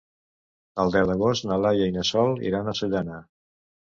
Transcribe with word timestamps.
El 0.83 0.93
deu 0.95 1.11
d'agost 1.11 1.47
na 1.49 1.57
Laia 1.65 1.91
i 1.91 1.95
na 1.99 2.07
Sol 2.13 2.33
iran 2.51 2.73
a 2.73 2.77
Sollana. 2.81 3.21